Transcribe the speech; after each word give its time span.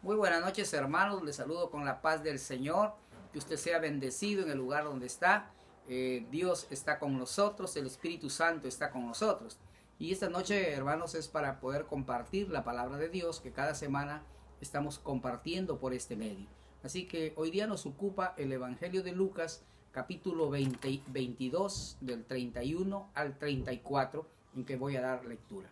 Muy 0.00 0.14
buenas 0.14 0.40
noches 0.40 0.72
hermanos, 0.74 1.24
les 1.24 1.34
saludo 1.34 1.70
con 1.70 1.84
la 1.84 2.00
paz 2.00 2.22
del 2.22 2.38
Señor, 2.38 2.94
que 3.32 3.38
usted 3.40 3.56
sea 3.56 3.80
bendecido 3.80 4.44
en 4.44 4.50
el 4.50 4.56
lugar 4.56 4.84
donde 4.84 5.06
está. 5.06 5.50
Eh, 5.88 6.24
Dios 6.30 6.68
está 6.70 7.00
con 7.00 7.18
nosotros, 7.18 7.76
el 7.76 7.88
Espíritu 7.88 8.30
Santo 8.30 8.68
está 8.68 8.92
con 8.92 9.08
nosotros. 9.08 9.58
Y 9.98 10.12
esta 10.12 10.28
noche 10.28 10.72
hermanos 10.72 11.16
es 11.16 11.26
para 11.26 11.58
poder 11.58 11.86
compartir 11.86 12.48
la 12.48 12.62
palabra 12.62 12.96
de 12.96 13.08
Dios 13.08 13.40
que 13.40 13.50
cada 13.50 13.74
semana 13.74 14.22
estamos 14.60 15.00
compartiendo 15.00 15.80
por 15.80 15.92
este 15.92 16.14
medio. 16.14 16.46
Así 16.84 17.08
que 17.08 17.32
hoy 17.34 17.50
día 17.50 17.66
nos 17.66 17.84
ocupa 17.84 18.34
el 18.36 18.52
Evangelio 18.52 19.02
de 19.02 19.10
Lucas 19.10 19.64
capítulo 19.90 20.48
20, 20.48 21.02
22 21.08 21.98
del 22.02 22.24
31 22.24 23.10
al 23.14 23.36
34 23.36 24.28
en 24.54 24.64
que 24.64 24.76
voy 24.76 24.94
a 24.94 25.00
dar 25.00 25.24
lectura. 25.24 25.68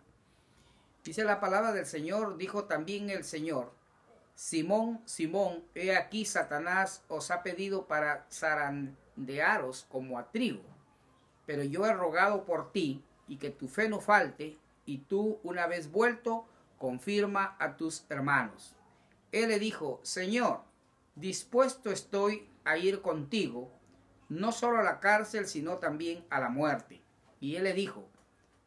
Dice 1.05 1.23
la 1.23 1.39
palabra 1.39 1.71
del 1.71 1.85
Señor, 1.85 2.35
dijo 2.35 2.65
también 2.65 3.09
el 3.09 3.23
Señor, 3.23 3.76
Simón, 4.37 5.01
Simón, 5.05 5.63
he 5.73 5.97
aquí 5.97 6.23
Satanás 6.23 7.03
os 7.07 7.31
ha 7.31 7.41
pedido 7.41 7.87
para 7.87 8.27
zarandearos 8.31 9.87
como 9.89 10.19
a 10.19 10.29
trigo, 10.29 10.61
pero 11.47 11.63
yo 11.63 11.87
he 11.87 11.93
rogado 11.93 12.45
por 12.45 12.71
ti 12.71 13.03
y 13.27 13.37
que 13.37 13.49
tu 13.49 13.67
fe 13.67 13.89
no 13.89 13.99
falte, 13.99 14.59
y 14.85 14.99
tú, 14.99 15.39
una 15.41 15.65
vez 15.65 15.91
vuelto, 15.91 16.45
confirma 16.77 17.55
a 17.57 17.77
tus 17.77 18.05
hermanos. 18.09 18.75
Él 19.31 19.49
le 19.49 19.57
dijo, 19.57 19.99
Señor, 20.03 20.61
dispuesto 21.15 21.89
estoy 21.91 22.47
a 22.63 22.77
ir 22.77 23.01
contigo, 23.01 23.71
no 24.29 24.51
solo 24.51 24.77
a 24.77 24.83
la 24.83 24.99
cárcel, 24.99 25.47
sino 25.47 25.79
también 25.79 26.23
a 26.29 26.39
la 26.39 26.49
muerte. 26.49 27.01
Y 27.39 27.55
él 27.55 27.63
le 27.63 27.73
dijo, 27.73 28.07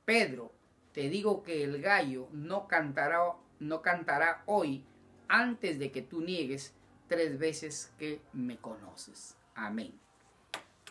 Pedro, 0.05 0.51
te 0.91 1.09
digo 1.09 1.45
que 1.45 1.63
el 1.63 1.81
gallo 1.81 2.27
no 2.33 2.67
cantará, 2.67 3.37
no 3.61 3.83
cantará 3.83 4.43
hoy 4.47 4.85
antes 5.31 5.79
de 5.79 5.93
que 5.93 6.03
tú 6.03 6.21
niegues 6.21 6.75
tres 7.09 7.39
veces 7.39 7.93
que 7.99 8.21
me 8.33 8.59
conoces. 8.59 9.37
Amén. 9.55 9.99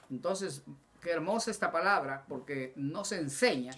Entonces, 0.09 0.63
qué 1.01 1.11
hermosa 1.11 1.51
esta 1.51 1.71
palabra 1.71 2.25
porque 2.27 2.73
nos 2.75 3.11
enseña, 3.11 3.73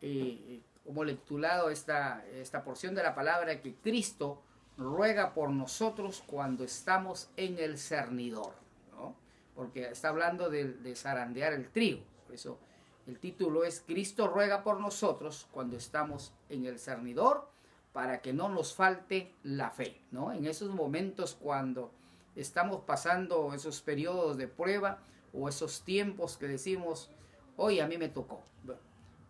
eh, 0.00 0.60
como 0.84 1.04
lecturado 1.04 1.70
esta, 1.70 2.24
esta 2.32 2.64
porción 2.64 2.94
de 2.94 3.02
la 3.02 3.14
palabra, 3.14 3.60
que 3.60 3.74
Cristo 3.74 4.42
ruega 4.78 5.34
por 5.34 5.50
nosotros 5.50 6.24
cuando 6.26 6.64
estamos 6.64 7.30
en 7.36 7.58
el 7.58 7.78
cernidor, 7.78 8.54
¿no? 8.92 9.14
porque 9.54 9.90
está 9.90 10.08
hablando 10.08 10.48
de, 10.48 10.72
de 10.72 10.96
zarandear 10.96 11.52
el 11.52 11.70
trigo. 11.70 12.02
Por 12.24 12.34
eso 12.34 12.58
el 13.06 13.18
título 13.18 13.64
es 13.64 13.82
Cristo 13.86 14.26
ruega 14.26 14.64
por 14.64 14.80
nosotros 14.80 15.46
cuando 15.52 15.76
estamos 15.76 16.32
en 16.48 16.64
el 16.64 16.78
cernidor 16.78 17.51
para 17.92 18.22
que 18.22 18.32
no 18.32 18.48
nos 18.48 18.74
falte 18.74 19.34
la 19.42 19.70
fe, 19.70 20.00
¿no? 20.10 20.32
En 20.32 20.46
esos 20.46 20.70
momentos 20.70 21.36
cuando 21.38 21.92
estamos 22.34 22.82
pasando 22.86 23.52
esos 23.54 23.82
periodos 23.82 24.36
de 24.36 24.48
prueba 24.48 24.98
o 25.32 25.48
esos 25.48 25.82
tiempos 25.82 26.36
que 26.36 26.48
decimos, 26.48 27.10
hoy 27.56 27.80
a 27.80 27.86
mí 27.86 27.98
me 27.98 28.08
tocó. 28.08 28.42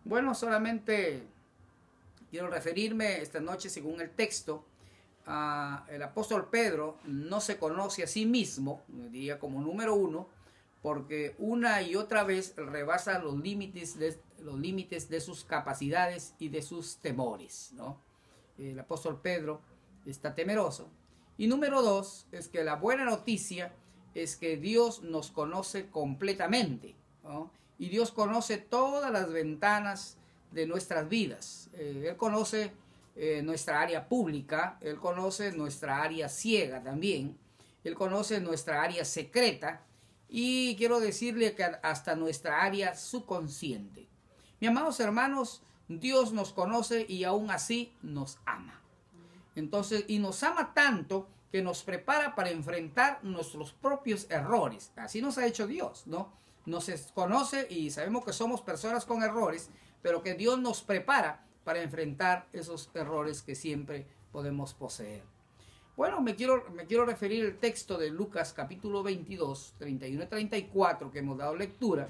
Bueno, 0.05 0.35
solamente 0.35 1.23
quiero 2.29 2.49
referirme 2.49 3.21
esta 3.21 3.39
noche 3.39 3.69
según 3.69 4.01
el 4.01 4.11
texto. 4.11 4.65
a 5.25 5.85
el 5.89 6.03
apóstol 6.03 6.49
Pedro 6.49 6.97
no 7.05 7.39
se 7.39 7.57
conoce 7.57 8.03
a 8.03 8.07
sí 8.07 8.25
mismo, 8.25 8.81
diría 8.87 9.39
como 9.39 9.61
número 9.61 9.95
uno, 9.95 10.27
porque 10.81 11.35
una 11.37 11.81
y 11.81 11.95
otra 11.95 12.25
vez 12.25 12.53
rebasa 12.57 13.19
los 13.19 13.37
límites 13.37 13.97
de, 13.97 14.19
los 14.39 14.59
límites 14.59 15.07
de 15.07 15.21
sus 15.21 15.45
capacidades 15.45 16.35
y 16.39 16.49
de 16.49 16.61
sus 16.61 16.97
temores, 16.97 17.71
¿no? 17.73 17.97
El 18.57 18.79
apóstol 18.79 19.19
Pedro 19.21 19.61
está 20.05 20.35
temeroso. 20.35 20.89
Y 21.37 21.47
número 21.47 21.81
dos 21.81 22.27
es 22.31 22.47
que 22.47 22.63
la 22.63 22.75
buena 22.75 23.05
noticia 23.05 23.73
es 24.13 24.35
que 24.35 24.57
Dios 24.57 25.01
nos 25.01 25.31
conoce 25.31 25.89
completamente. 25.89 26.95
Y 27.79 27.89
Dios 27.89 28.11
conoce 28.11 28.57
todas 28.57 29.11
las 29.11 29.31
ventanas 29.31 30.17
de 30.51 30.67
nuestras 30.67 31.09
vidas. 31.09 31.69
Eh, 31.73 32.05
él 32.09 32.17
conoce 32.17 32.71
eh, 33.15 33.41
nuestra 33.43 33.79
área 33.79 34.07
pública, 34.09 34.77
Él 34.81 34.97
conoce 34.97 35.51
nuestra 35.51 36.01
área 36.01 36.29
ciega 36.29 36.81
también, 36.81 37.37
Él 37.83 37.93
conoce 37.93 38.39
nuestra 38.39 38.81
área 38.81 39.05
secreta 39.05 39.81
y 40.27 40.75
quiero 40.77 40.99
decirle 40.99 41.53
que 41.53 41.63
hasta 41.63 42.15
nuestra 42.15 42.63
área 42.63 42.95
subconsciente. 42.95 44.07
Mi 44.59 44.65
amados 44.65 44.99
hermanos, 44.99 45.61
Dios 45.87 46.31
nos 46.31 46.53
conoce 46.53 47.05
y 47.07 47.23
aún 47.23 47.51
así 47.51 47.93
nos 48.01 48.39
ama. 48.45 48.81
Entonces, 49.55 50.05
y 50.07 50.19
nos 50.19 50.41
ama 50.43 50.73
tanto 50.73 51.27
que 51.51 51.61
nos 51.61 51.83
prepara 51.83 52.33
para 52.33 52.49
enfrentar 52.49 53.19
nuestros 53.23 53.73
propios 53.73 54.25
errores. 54.29 54.91
Así 54.95 55.21
nos 55.21 55.37
ha 55.37 55.45
hecho 55.45 55.67
Dios, 55.67 56.07
¿no? 56.07 56.31
Nos 56.65 56.89
conoce 57.13 57.67
y 57.69 57.91
sabemos 57.91 58.25
que 58.25 58.33
somos 58.33 58.61
personas 58.61 59.05
con 59.05 59.21
errores, 59.21 59.69
pero 60.01 60.23
que 60.23 60.33
Dios 60.33 60.59
nos 60.59 60.81
prepara 60.81 61.45
para 61.63 61.81
enfrentar 61.81 62.47
esos 62.53 62.89
errores 62.93 63.41
que 63.41 63.55
siempre 63.55 64.07
podemos 64.31 64.73
poseer. 64.73 65.23
Bueno, 65.95 66.21
me 66.21 66.35
quiero, 66.35 66.65
me 66.71 66.87
quiero 66.87 67.05
referir 67.05 67.45
al 67.45 67.59
texto 67.59 67.99
de 67.99 68.09
Lucas 68.09 68.53
capítulo 68.53 69.03
22, 69.03 69.75
31 69.77 70.23
y 70.23 70.27
34 70.27 71.11
que 71.11 71.19
hemos 71.19 71.37
dado 71.37 71.55
lectura 71.55 72.07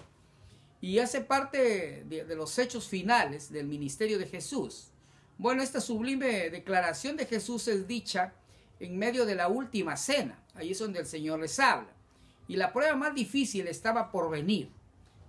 y 0.84 1.00
hace 1.00 1.22
parte 1.22 2.04
de, 2.10 2.36
los 2.36 2.60
hechos 2.60 2.90
finales 2.90 3.50
del 3.50 3.68
ministerio 3.68 4.20
de 4.20 4.28
Jesús. 4.28 4.90
Bueno, 5.38 5.64
esta 5.64 5.80
sublime 5.80 6.50
declaración 6.50 7.16
de 7.16 7.26
Jesús 7.26 7.70
es 7.70 7.88
dicha 7.88 8.34
en 8.82 9.00
medio 9.00 9.26
de 9.26 9.34
la 9.34 9.48
última 9.48 9.96
cena. 9.96 10.44
Ahí 10.56 10.72
es 10.72 10.80
donde 10.80 11.00
el 11.00 11.06
Señor 11.06 11.40
les 11.40 11.58
habla. 11.58 11.88
Y 12.50 12.58
la 12.58 12.74
prueba 12.74 12.98
más 12.98 13.16
difícil 13.16 13.66
estaba 13.70 14.12
por 14.12 14.30
venir. 14.30 14.72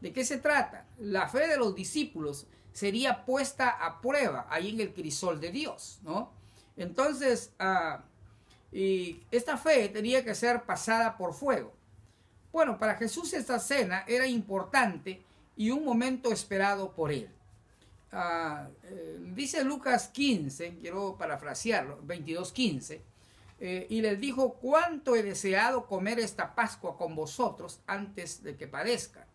¿De 0.00 0.12
qué 0.12 0.24
se 0.24 0.38
trata? 0.38 0.88
La 0.98 1.28
fe 1.28 1.46
de 1.46 1.56
los 1.56 1.72
discípulos 1.76 2.48
sería 2.72 3.24
puesta 3.24 3.70
a 3.70 4.00
prueba 4.00 4.48
ahí 4.50 4.70
en 4.70 4.80
el 4.80 4.92
crisol 4.92 5.40
de 5.40 5.52
Dios, 5.52 6.00
¿no? 6.02 6.32
Entonces, 6.76 7.52
ah, 7.60 8.02
y 8.72 9.22
esta 9.30 9.56
fe 9.56 9.88
tenía 9.88 10.24
que 10.24 10.34
ser 10.34 10.64
pasada 10.64 11.16
por 11.16 11.32
fuego. 11.32 11.72
Bueno, 12.52 12.76
para 12.76 12.96
Jesús 12.96 13.32
esta 13.34 13.60
cena 13.60 14.04
era 14.08 14.26
importante 14.26 15.22
y 15.56 15.70
un 15.70 15.84
momento 15.84 16.32
esperado 16.32 16.92
por 16.92 17.12
él. 17.12 17.28
Ah, 18.12 18.68
eh, 18.84 19.18
dice 19.34 19.64
Lucas 19.64 20.08
15, 20.08 20.78
quiero 20.80 21.16
parafrasearlo, 21.16 22.00
22.15, 22.02 23.00
eh, 23.60 23.86
y 23.88 24.00
les 24.00 24.20
dijo, 24.20 24.54
cuánto 24.54 25.16
he 25.16 25.22
deseado 25.22 25.86
comer 25.86 26.20
esta 26.20 26.54
Pascua 26.54 26.96
con 26.96 27.16
vosotros 27.16 27.80
antes 27.86 28.42
de 28.42 28.56
que 28.56 28.68
padezca. 28.68 29.26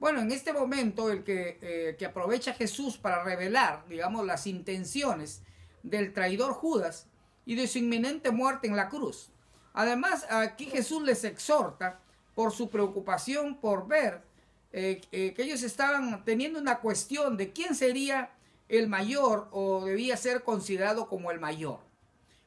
Bueno, 0.00 0.20
en 0.20 0.32
este 0.32 0.52
momento 0.52 1.10
el 1.10 1.22
que, 1.22 1.58
eh, 1.62 1.96
que 1.96 2.06
aprovecha 2.06 2.54
Jesús 2.54 2.98
para 2.98 3.22
revelar, 3.22 3.84
digamos, 3.88 4.26
las 4.26 4.48
intenciones 4.48 5.42
del 5.84 6.12
traidor 6.12 6.54
Judas 6.54 7.06
y 7.46 7.54
de 7.54 7.68
su 7.68 7.78
inminente 7.78 8.32
muerte 8.32 8.66
en 8.66 8.74
la 8.74 8.88
cruz. 8.88 9.30
Además, 9.74 10.26
aquí 10.28 10.66
Jesús 10.66 11.02
les 11.04 11.22
exhorta 11.22 12.00
por 12.34 12.52
su 12.52 12.68
preocupación 12.68 13.56
por 13.60 13.86
ver 13.86 14.22
eh, 14.72 15.02
eh, 15.12 15.34
que 15.34 15.42
ellos 15.42 15.62
estaban 15.62 16.24
teniendo 16.24 16.58
una 16.58 16.80
cuestión 16.80 17.36
de 17.36 17.52
quién 17.52 17.74
sería 17.74 18.30
el 18.68 18.88
mayor 18.88 19.48
o 19.52 19.84
debía 19.84 20.16
ser 20.16 20.42
considerado 20.42 21.08
como 21.08 21.30
el 21.30 21.40
mayor. 21.40 21.80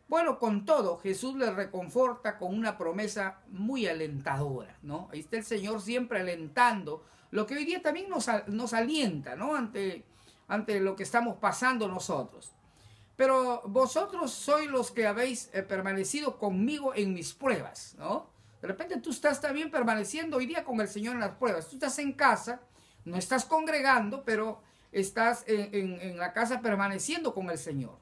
Bueno, 0.07 0.39
con 0.39 0.65
todo, 0.65 0.97
Jesús 0.97 1.35
les 1.35 1.53
reconforta 1.53 2.37
con 2.37 2.53
una 2.53 2.77
promesa 2.77 3.39
muy 3.49 3.87
alentadora, 3.87 4.77
¿no? 4.83 5.09
Ahí 5.11 5.19
está 5.19 5.37
el 5.37 5.43
Señor 5.43 5.81
siempre 5.81 6.19
alentando, 6.19 7.03
lo 7.31 7.45
que 7.45 7.55
hoy 7.55 7.65
día 7.65 7.81
también 7.81 8.09
nos, 8.09 8.27
nos 8.47 8.73
alienta, 8.73 9.35
¿no? 9.35 9.55
Ante, 9.55 10.03
ante 10.47 10.79
lo 10.79 10.95
que 10.95 11.03
estamos 11.03 11.37
pasando 11.37 11.87
nosotros. 11.87 12.53
Pero 13.15 13.61
vosotros 13.65 14.31
sois 14.31 14.69
los 14.69 14.91
que 14.91 15.07
habéis 15.07 15.49
eh, 15.53 15.63
permanecido 15.63 16.37
conmigo 16.37 16.93
en 16.95 17.13
mis 17.13 17.33
pruebas, 17.33 17.95
¿no? 17.97 18.29
De 18.66 18.70
repente 18.70 18.97
tú 18.97 19.12
estás 19.12 19.40
también 19.40 19.70
permaneciendo 19.70 20.38
hoy 20.38 20.47
día 20.47 20.64
con 20.64 20.82
el 20.82 20.88
Señor 20.88 21.14
en 21.14 21.20
las 21.20 21.35
pruebas. 21.35 21.67
Tú 21.67 21.76
estás 21.76 22.00
en 22.00 22.14
casa, 22.14 22.62
no 23.03 23.16
estás 23.16 23.46
congregando, 23.46 24.23
pero 24.23 24.64
estás 24.91 25.44
en, 25.46 26.17
la 26.17 26.34
casa 26.34 26.62
permaneciendo 26.62 27.35
con 27.35 27.52
el 27.52 27.59
Señor. 27.59 28.00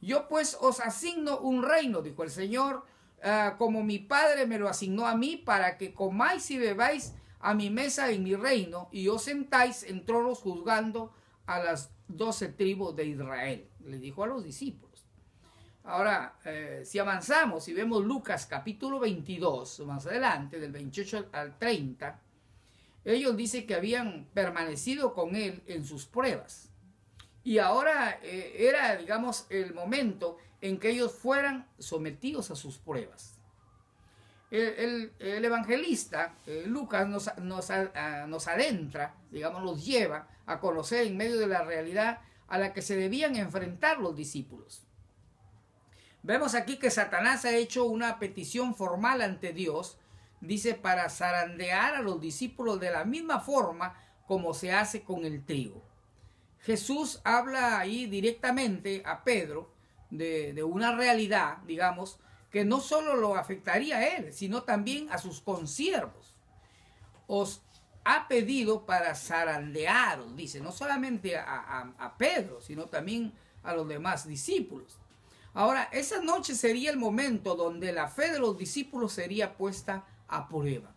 Yo 0.00 0.26
pues 0.26 0.56
os 0.58 0.80
asigno 0.80 1.38
un 1.40 1.62
reino, 1.62 2.00
dijo 2.00 2.22
el 2.22 2.30
Señor, 2.30 2.86
ah, 3.22 3.56
como 3.58 3.82
mi 3.82 3.98
Padre 3.98 4.46
me 4.46 4.58
lo 4.58 4.70
asignó 4.70 5.06
a 5.06 5.14
mí, 5.14 5.36
para 5.36 5.76
que 5.76 5.92
comáis 5.92 6.50
y 6.50 6.56
bebáis 6.56 7.12
a 7.38 7.52
mi 7.52 7.68
mesa 7.68 8.10
en 8.10 8.24
mi 8.24 8.34
reino, 8.34 8.88
y 8.92 9.08
os 9.08 9.24
sentáis 9.24 9.82
en 9.82 10.06
tronos 10.06 10.38
juzgando 10.38 11.12
a 11.44 11.58
las 11.58 11.90
doce 12.08 12.48
tribus 12.48 12.96
de 12.96 13.04
Israel. 13.04 13.68
Le 13.84 13.98
dijo 13.98 14.24
a 14.24 14.28
los 14.28 14.42
discípulos. 14.44 14.89
Ahora, 15.84 16.34
eh, 16.44 16.82
si 16.84 16.98
avanzamos 16.98 17.66
y 17.68 17.72
vemos 17.72 18.04
Lucas 18.04 18.46
capítulo 18.46 19.00
22, 19.00 19.80
más 19.80 20.06
adelante, 20.06 20.60
del 20.60 20.72
28 20.72 21.30
al 21.32 21.58
30, 21.58 22.20
ellos 23.04 23.36
dicen 23.36 23.66
que 23.66 23.74
habían 23.74 24.26
permanecido 24.34 25.14
con 25.14 25.34
él 25.34 25.62
en 25.66 25.84
sus 25.84 26.04
pruebas. 26.04 26.68
Y 27.42 27.58
ahora 27.58 28.18
eh, 28.22 28.56
era, 28.58 28.94
digamos, 28.96 29.46
el 29.48 29.72
momento 29.72 30.36
en 30.60 30.78
que 30.78 30.90
ellos 30.90 31.12
fueran 31.12 31.66
sometidos 31.78 32.50
a 32.50 32.56
sus 32.56 32.76
pruebas. 32.76 33.38
El, 34.50 35.12
evangelista 35.18 36.34
eh, 36.46 36.64
Lucas 36.66 37.08
nos, 37.08 37.30
nos, 37.38 37.68
nos 38.26 38.48
adentra, 38.48 39.14
digamos, 39.30 39.62
nos 39.62 39.84
lleva 39.84 40.28
a 40.44 40.58
conocer 40.58 41.06
en 41.06 41.16
medio 41.16 41.38
de 41.38 41.46
la 41.46 41.62
realidad 41.62 42.18
a 42.48 42.58
la 42.58 42.74
que 42.74 42.82
se 42.82 42.96
debían 42.96 43.36
enfrentar 43.36 44.00
los 44.00 44.14
discípulos. 44.14 44.84
Vemos 46.22 46.54
aquí 46.54 46.78
que 46.78 46.90
Satanás 46.90 47.44
ha 47.44 47.56
hecho 47.56 47.84
una 47.84 48.18
petición 48.18 48.74
formal 48.74 49.22
ante 49.22 49.52
Dios, 49.52 49.98
dice, 50.40 50.74
para 50.74 51.08
zarandear 51.08 51.94
a 51.94 52.02
los 52.02 52.20
discípulos 52.20 52.78
de 52.80 52.90
la 52.90 53.04
misma 53.04 53.40
forma 53.40 53.94
como 54.26 54.54
se 54.54 54.72
hace 54.72 55.02
con 55.02 55.24
el 55.24 55.44
trigo. 55.44 55.82
Jesús 56.60 57.20
habla 57.24 57.78
ahí 57.78 58.06
directamente 58.06 59.02
a 59.06 59.24
Pedro 59.24 59.72
de, 60.10 60.52
de 60.52 60.62
una 60.62 60.94
realidad, 60.94 61.58
digamos, 61.66 62.20
que 62.50 62.64
no 62.64 62.80
solo 62.80 63.16
lo 63.16 63.36
afectaría 63.36 63.98
a 63.98 64.06
él, 64.16 64.32
sino 64.32 64.62
también 64.62 65.10
a 65.10 65.18
sus 65.18 65.40
consiervos. 65.40 66.34
Os 67.26 67.62
ha 68.04 68.26
pedido 68.28 68.86
para 68.86 69.14
zarandearos, 69.14 70.34
dice, 70.36 70.60
no 70.60 70.72
solamente 70.72 71.36
a, 71.36 72.14
Pedro, 72.18 72.60
sino 72.60 72.86
también 72.86 73.32
a 73.62 73.74
los 73.74 73.86
demás 73.86 74.26
discípulos. 74.26 74.98
Ahora, 75.52 75.88
esa 75.92 76.20
noche 76.20 76.54
sería 76.54 76.90
el 76.90 76.96
momento 76.96 77.56
donde 77.56 77.92
la 77.92 78.08
fe 78.08 78.30
de 78.30 78.38
los 78.38 78.56
discípulos 78.56 79.12
sería 79.12 79.56
puesta 79.56 80.06
a 80.28 80.48
prueba, 80.48 80.94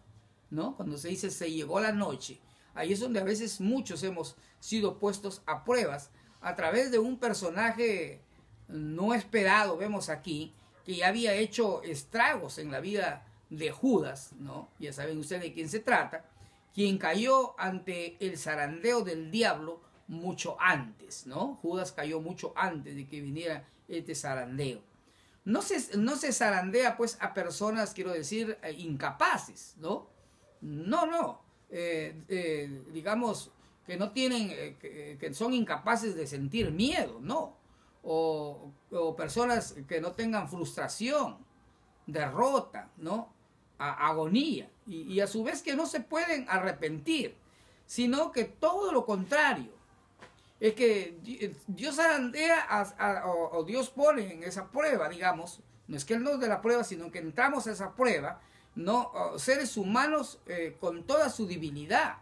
¿no? 0.52 0.76
Cuando 0.76 0.98
se 0.98 1.10
dice 1.10 1.32
se 1.32 1.52
llegó 1.52 1.80
la 1.80 1.92
noche, 1.92 2.40
ahí 2.76 2.94
es 2.94 3.00
donde 3.00 3.20
a 3.20 3.24
veces 3.24 3.60
muchos 3.60 4.04
hemos 4.04 4.36
sido 4.60 5.00
puestos 5.00 5.42
a 5.48 5.64
pruebas 5.64 6.12
a 6.42 6.56
través 6.56 6.92
de 6.92 7.00
un 7.00 7.18
personaje 7.18 8.22
no 8.68 9.14
esperado, 9.14 9.78
vemos 9.78 10.10
aquí, 10.10 10.54
que 10.86 10.98
ya 10.98 11.08
había 11.08 11.34
hecho 11.34 11.82
estragos 11.84 12.58
en 12.58 12.72
la 12.72 12.80
vida 12.80 13.26
de 13.50 13.72
Judas, 13.72 14.34
¿no? 14.40 14.70
Ya 14.80 14.94
saben 14.94 15.18
ustedes 15.18 15.42
de 15.42 15.54
quién 15.54 15.70
se 15.70 15.80
trata, 15.80 16.26
quien 16.74 16.98
cayó 16.98 17.60
ante 17.60 18.18
el 18.20 18.38
zarandeo 18.38 19.02
del 19.02 19.32
diablo 19.32 19.82
mucho 20.08 20.58
antes, 20.60 21.26
¿no? 21.26 21.56
Judas 21.62 21.92
cayó 21.92 22.20
mucho 22.20 22.54
antes 22.56 22.96
de 22.96 23.08
que 23.08 23.22
viniera 23.22 23.68
este 23.98 24.16
zarandeo. 24.16 24.82
No 25.46 25.62
se, 25.62 25.98
no 25.98 26.16
se 26.16 26.32
zarandea 26.32 26.96
pues 26.96 27.18
a 27.20 27.34
personas, 27.34 27.94
quiero 27.94 28.12
decir, 28.12 28.58
eh, 28.64 28.74
incapaces, 28.74 29.76
¿no? 29.78 30.08
No, 30.62 31.06
no. 31.06 31.42
Eh, 31.70 32.82
digamos 32.94 33.52
que 33.86 33.98
no 33.98 34.12
tienen, 34.12 34.50
que, 34.78 35.30
son 35.34 35.54
incapaces 35.54 36.16
de 36.16 36.28
sentir 36.28 36.72
miedo, 36.72 37.20
no 37.22 37.58
o, 38.04 38.74
personas 39.18 39.76
que 39.88 40.02
no 40.02 40.12
tengan 40.12 40.50
frustración, 40.50 41.38
derrota, 42.06 42.90
¿no? 42.98 43.32
agonía, 43.78 44.70
y, 44.88 45.20
a 45.20 45.28
su 45.28 45.44
vez 45.44 45.62
que 45.62 45.76
no 45.76 45.86
se 45.86 46.00
pueden 46.00 46.46
arrepentir, 46.48 47.36
sino 47.86 48.32
que 48.32 48.46
todo 48.46 48.94
lo 48.94 49.06
contrario, 49.06 49.74
es 50.64 50.76
que 50.76 51.52
Dios 51.68 52.00
arandea 52.00 52.66
o, 53.26 53.66
Dios 53.66 53.90
pone 53.90 54.32
en 54.32 54.44
esa 54.44 54.72
prueba, 54.72 55.10
digamos, 55.10 55.60
no 55.90 55.98
es 55.98 56.06
que 56.06 56.14
Él 56.14 56.24
nos 56.24 56.40
dé 56.40 56.48
la 56.48 56.62
prueba, 56.62 56.86
sino 56.86 57.12
que 57.12 57.20
entramos 57.20 57.68
a 57.68 57.74
esa 57.74 57.94
prueba, 57.96 58.40
no 58.74 59.12
seres 59.36 59.76
humanos 59.76 60.40
eh, 60.48 60.78
con 60.80 61.04
toda 61.04 61.30
su 61.30 61.48
divinidad. 61.48 62.20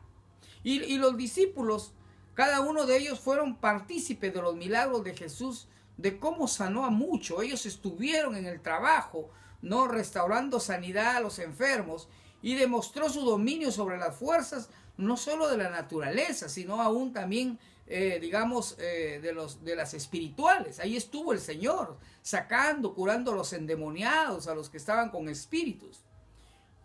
Y, 0.64 0.98
los 0.98 1.16
discípulos 1.18 1.94
cada 2.34 2.62
uno 2.62 2.88
de 2.88 2.98
ellos 2.98 3.20
fueron 3.20 3.58
partícipes 3.58 4.34
de 4.34 4.42
los 4.42 4.56
milagros 4.56 5.04
de 5.04 5.16
Jesús, 5.16 5.68
de 5.98 6.18
cómo 6.18 6.48
sanó 6.48 6.84
a 6.84 6.90
muchos. 6.90 7.44
Ellos 7.44 7.68
estuvieron 7.68 8.36
en 8.36 8.48
el 8.48 8.60
trabajo, 8.60 9.30
no 9.62 9.88
restaurando 9.88 10.60
sanidad 10.60 11.18
a 11.18 11.22
los 11.22 11.38
enfermos 11.38 12.10
y 12.42 12.56
demostró 12.56 13.08
su 13.08 13.22
dominio 13.22 13.72
sobre 13.72 14.00
las 14.00 14.16
fuerzas 14.16 14.72
no 14.98 15.18
solo 15.18 15.50
de 15.50 15.58
la 15.58 15.70
naturaleza, 15.70 16.50
sino 16.50 16.82
aún 16.82 17.14
también, 17.14 17.60
eh, 17.94 18.20
digamos, 18.22 18.78
eh, 18.80 19.20
de, 19.22 19.34
los, 19.34 19.66
de 19.66 19.76
las 19.76 19.94
espirituales. 19.94 20.80
Ahí 20.80 20.96
estuvo 20.96 21.34
el 21.34 21.42
Señor, 21.42 21.98
sacando, 22.22 22.96
curando 22.96 23.34
a 23.34 23.36
los 23.36 23.52
endemoniados, 23.52 24.48
a 24.48 24.56
los 24.56 24.70
que 24.70 24.78
estaban 24.78 25.10
con 25.10 25.28
espíritus. 25.28 26.06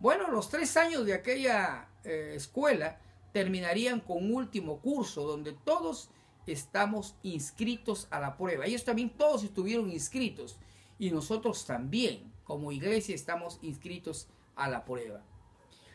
Bueno, 0.01 0.29
los 0.29 0.49
tres 0.49 0.75
años 0.75 1.05
de 1.05 1.13
aquella 1.13 1.87
eh, 2.03 2.33
escuela 2.35 2.99
terminarían 3.31 4.01
con 4.01 4.17
un 4.17 4.33
último 4.33 4.81
curso 4.81 5.23
donde 5.23 5.53
todos 5.53 6.09
estamos 6.45 7.15
inscritos 7.23 8.09
a 8.11 8.19
la 8.19 8.35
prueba. 8.35 8.65
Ellos 8.65 8.83
también 8.83 9.09
todos 9.09 9.45
estuvieron 9.45 9.89
inscritos 9.89 10.57
y 10.99 11.11
nosotros 11.11 11.65
también 11.65 12.33
como 12.43 12.73
iglesia 12.73 13.15
estamos 13.15 13.59
inscritos 13.61 14.27
a 14.57 14.67
la 14.67 14.83
prueba. 14.83 15.23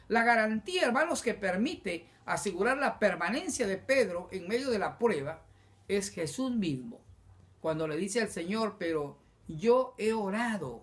La 0.09 0.25
garantía, 0.25 0.83
hermanos, 0.83 1.23
que 1.23 1.35
permite 1.35 2.07
asegurar 2.25 2.79
la 2.79 2.99
permanencia 2.99 3.67
de 3.67 3.79
Pedro 3.79 4.29
en 4.33 4.49
medio 4.49 4.71
de 4.71 4.79
la 4.79 4.99
prueba 4.99 5.43
es 5.89 6.11
Jesús 6.11 6.51
mismo. 6.53 7.01
Cuando 7.61 7.87
le 7.87 7.97
dice 7.97 8.21
al 8.21 8.29
Señor, 8.29 8.77
pero 8.79 9.19
yo 9.49 9.95
he 9.99 10.13
orado. 10.13 10.83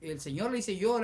El 0.00 0.20
Señor 0.20 0.50
le 0.50 0.58
dice, 0.58 0.76
yo, 0.76 1.00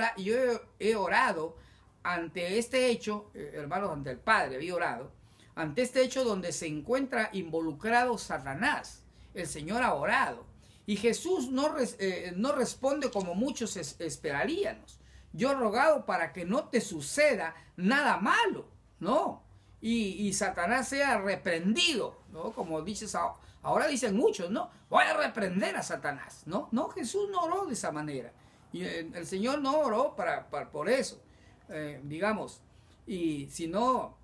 he 0.79 0.95
orado 0.95 1.55
ante 2.03 2.57
este 2.57 2.89
hecho, 2.89 3.31
eh, 3.33 3.51
hermanos, 3.53 3.91
ante 3.91 4.11
el 4.11 4.19
Padre 4.19 4.55
había 4.55 4.75
orado, 4.75 5.11
ante 5.55 5.81
este 5.81 6.01
hecho 6.01 6.23
donde 6.23 6.51
se 6.51 6.67
encuentra 6.67 7.29
involucrado 7.33 8.17
Satanás, 8.17 9.03
el 9.33 9.47
Señor 9.47 9.83
ha 9.83 9.93
orado. 9.93 10.45
Y 10.85 10.95
Jesús 10.95 11.49
no, 11.51 11.75
eh, 11.77 12.33
no 12.35 12.51
responde 12.53 13.11
como 13.11 13.35
muchos 13.35 13.77
esperaríamos. 13.77 14.98
Yo 15.33 15.51
he 15.51 15.55
rogado 15.55 16.05
para 16.05 16.33
que 16.33 16.45
no 16.45 16.65
te 16.65 16.81
suceda 16.81 17.55
nada 17.77 18.17
malo, 18.17 18.67
¿no? 18.99 19.43
Y, 19.81 20.33
Satanás 20.33 20.89
sea 20.89 21.19
reprendido, 21.19 22.19
¿no? 22.31 22.51
Como 22.51 22.81
dices 22.81 23.15
ahora 23.61 23.87
dicen 23.87 24.15
muchos, 24.15 24.51
¿no? 24.51 24.69
Voy 24.89 25.03
a 25.05 25.15
reprender 25.15 25.75
a 25.75 25.83
Satanás, 25.83 26.43
¿no? 26.45 26.67
No, 26.71 26.89
Jesús 26.89 27.29
no 27.31 27.43
oró 27.43 27.65
de 27.65 27.73
esa 27.73 27.91
manera. 27.91 28.33
Y 28.73 28.83
eh, 28.83 29.09
el 29.13 29.25
Señor 29.25 29.61
no 29.61 29.79
oró 29.79 30.15
para, 30.15 30.49
por 30.49 30.89
eso. 30.89 31.21
Eh, 31.69 32.01
digamos, 32.03 32.61
y 33.07 33.47
si 33.49 33.67
no, 33.67 34.17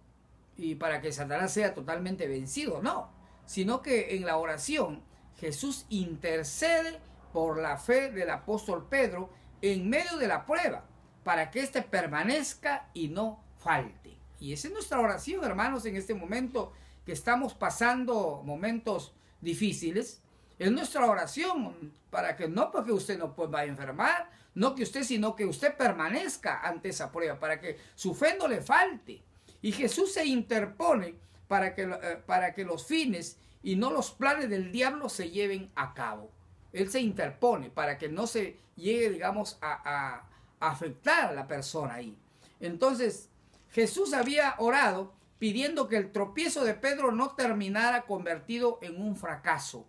y 0.58 0.76
para 0.76 1.02
que 1.02 1.12
Satanás 1.12 1.54
sea 1.54 1.74
totalmente 1.74 2.28
vencido, 2.28 2.82
no, 2.82 3.10
sino 3.46 3.82
que 3.82 4.16
en 4.16 4.26
la 4.26 4.38
oración 4.38 5.04
Jesús 5.38 5.86
intercede 5.90 7.00
por 7.34 7.58
la 7.60 7.78
fe 7.78 8.12
del 8.12 8.30
apóstol 8.30 8.88
Pedro 8.90 9.30
en 9.62 9.90
medio 9.90 10.18
de 10.18 10.28
la 10.28 10.46
prueba, 10.46 10.86
para 11.26 11.50
que 11.50 11.60
éste 11.60 11.82
permanezca 11.82 12.88
y 12.94 13.08
no 13.08 13.44
falte. 13.58 14.16
Y 14.40 14.54
esa 14.54 14.68
es 14.68 14.74
nuestra 14.76 15.00
oración, 15.00 15.44
hermanos, 15.44 15.84
en 15.88 15.96
este 15.96 16.14
momento 16.14 16.72
que 17.04 17.14
estamos 17.14 17.56
pasando 17.56 18.44
momentos 18.46 19.12
difíciles. 19.42 20.22
Es 20.60 20.72
nuestra 20.72 21.08
oración 21.08 21.92
para 22.12 22.36
que 22.36 22.48
no 22.48 22.70
porque 22.70 22.92
usted 22.92 23.18
no 23.18 23.36
va 23.36 23.62
a 23.62 23.66
enfermar, 23.66 24.30
no 24.54 24.76
que 24.76 24.84
usted, 24.84 25.02
sino 25.02 25.36
que 25.36 25.48
usted 25.48 25.76
permanezca 25.76 26.60
ante 26.60 26.90
esa 26.90 27.12
prueba, 27.12 27.40
para 27.40 27.60
que 27.60 27.80
su 27.96 28.14
fe 28.14 28.38
no 28.38 28.48
le 28.48 28.62
falte. 28.62 29.24
Y 29.64 29.72
Jesús 29.72 30.14
se 30.14 30.26
interpone 30.26 31.16
para 31.48 31.74
que, 31.74 31.82
eh, 31.82 32.22
para 32.24 32.54
que 32.54 32.64
los 32.64 32.86
fines 32.86 33.40
y 33.64 33.76
no 33.76 33.90
los 33.90 34.12
planes 34.12 34.48
del 34.48 34.72
diablo 34.72 35.10
se 35.10 35.32
lleven 35.32 35.72
a 35.74 35.96
cabo. 35.96 36.30
Él 36.72 36.92
se 36.92 37.00
interpone 37.00 37.72
para 37.72 37.98
que 37.98 38.10
no 38.10 38.28
se 38.28 38.60
llegue, 38.76 39.10
digamos, 39.10 39.58
a 39.60 40.30
afectar 40.70 41.30
a 41.30 41.34
la 41.34 41.48
persona 41.48 41.96
ahí. 41.96 42.18
Entonces, 42.60 43.30
Jesús 43.72 44.14
había 44.14 44.56
orado 44.58 45.14
pidiendo 45.40 45.88
que 45.88 45.98
el 45.98 46.12
tropiezo 46.12 46.64
de 46.64 46.74
Pedro 46.74 47.12
no 47.12 47.36
terminara 47.36 48.04
convertido 48.04 48.80
en 48.82 49.02
un 49.02 49.16
fracaso. 49.16 49.86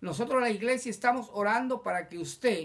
Nosotros 0.00 0.40
la 0.40 0.50
iglesia 0.50 0.90
estamos 0.90 1.30
orando 1.32 1.82
para 1.82 2.08
que 2.08 2.18
usted 2.18 2.58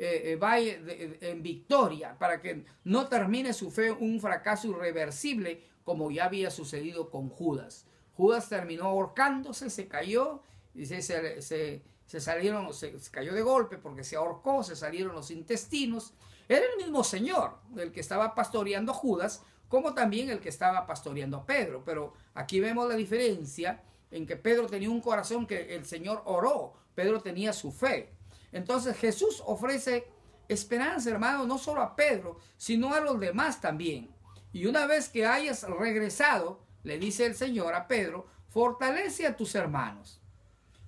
eh, 0.00 0.32
eh, 0.32 0.36
vaya 0.40 0.78
en 1.20 1.42
victoria, 1.42 2.16
para 2.18 2.40
que 2.40 2.64
no 2.84 3.08
termine 3.08 3.52
su 3.52 3.70
fe 3.70 3.90
un 3.90 4.20
fracaso 4.20 4.68
irreversible 4.68 5.62
como 5.84 6.10
ya 6.10 6.26
había 6.26 6.50
sucedido 6.50 7.10
con 7.10 7.28
Judas. 7.28 7.86
Judas 8.14 8.48
terminó 8.48 8.84
ahorcándose, 8.84 9.70
se 9.70 9.88
cayó 9.88 10.42
y 10.74 10.86
se, 10.86 11.02
se, 11.02 12.20
salieron, 12.20 12.72
se, 12.74 12.94
cayó 13.10 13.32
de 13.32 13.42
golpe 13.42 13.78
porque 13.78 14.04
se 14.04 14.16
ahorcó, 14.16 14.62
se 14.62 14.76
salieron 14.76 15.14
los 15.14 15.30
intestinos. 15.30 16.14
Era 16.48 16.64
el 16.64 16.76
mismo 16.78 17.04
Señor, 17.04 17.58
el 17.76 17.92
que 17.92 18.00
estaba 18.00 18.34
pastoreando 18.34 18.92
a 18.92 18.94
Judas, 18.94 19.42
como 19.68 19.92
también 19.94 20.30
el 20.30 20.40
que 20.40 20.48
estaba 20.48 20.86
pastoreando 20.86 21.38
a 21.38 21.46
Pedro. 21.46 21.82
Pero 21.84 22.14
aquí 22.34 22.58
vemos 22.60 22.88
la 22.88 22.96
diferencia 22.96 23.82
en 24.10 24.26
que 24.26 24.36
Pedro 24.36 24.66
tenía 24.66 24.90
un 24.90 25.00
corazón 25.00 25.46
que 25.46 25.74
el 25.74 25.84
Señor 25.84 26.22
oró, 26.24 26.72
Pedro 26.94 27.20
tenía 27.20 27.52
su 27.52 27.70
fe. 27.70 28.12
Entonces 28.52 28.96
Jesús 28.96 29.42
ofrece 29.44 30.08
esperanza, 30.48 31.10
hermano, 31.10 31.46
no 31.46 31.58
solo 31.58 31.82
a 31.82 31.94
Pedro, 31.94 32.38
sino 32.56 32.94
a 32.94 33.00
los 33.00 33.20
demás 33.20 33.60
también. 33.60 34.10
Y 34.52 34.66
una 34.66 34.86
vez 34.86 35.10
que 35.10 35.26
hayas 35.26 35.62
regresado, 35.64 36.60
le 36.82 36.98
dice 36.98 37.26
el 37.26 37.34
Señor 37.34 37.74
a 37.74 37.86
Pedro, 37.86 38.26
fortalece 38.48 39.26
a 39.26 39.36
tus 39.36 39.54
hermanos. 39.54 40.20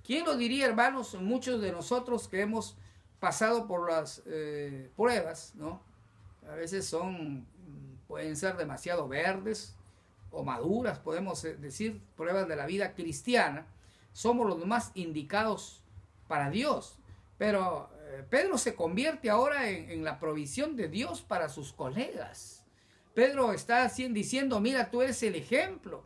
¿Quién 0.03 0.25
lo 0.25 0.35
diría, 0.35 0.65
hermanos? 0.65 1.13
Muchos 1.13 1.61
de 1.61 1.71
nosotros 1.71 2.27
que 2.27 2.41
hemos 2.41 2.75
pasado 3.21 3.67
por 3.67 3.89
las 3.89 4.23
eh, 4.25 4.89
pruebas, 4.97 5.53
¿no? 5.55 5.79
A 6.49 6.55
veces 6.55 6.87
son, 6.87 7.45
pueden 8.07 8.35
ser 8.35 8.57
demasiado 8.57 9.07
verdes 9.07 9.75
o 10.31 10.43
maduras, 10.43 10.97
podemos 10.97 11.45
eh, 11.45 11.55
decir, 11.55 12.01
pruebas 12.17 12.47
de 12.47 12.55
la 12.55 12.65
vida 12.65 12.95
cristiana. 12.95 13.67
Somos 14.11 14.47
los 14.47 14.65
más 14.65 14.91
indicados 14.95 15.83
para 16.27 16.49
Dios. 16.49 16.97
Pero 17.37 17.91
eh, 18.07 18.25
Pedro 18.27 18.57
se 18.57 18.73
convierte 18.73 19.29
ahora 19.29 19.69
en, 19.69 20.03
la 20.03 20.19
provisión 20.19 20.75
de 20.75 20.87
Dios 20.87 21.21
para 21.21 21.47
sus 21.47 21.73
colegas. 21.73 22.65
Pedro 23.13 23.53
está 23.53 23.87
diciendo, 23.87 24.59
mira, 24.59 24.89
tú 24.89 25.03
eres 25.03 25.21
el 25.21 25.35
ejemplo. 25.35 26.05